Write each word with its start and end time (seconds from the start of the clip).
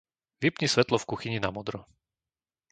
Vypni 0.41 0.65
svetlo 0.69 0.97
v 0.99 1.05
kuchyni 1.11 1.37
na 1.41 1.49
modro. 1.55 1.79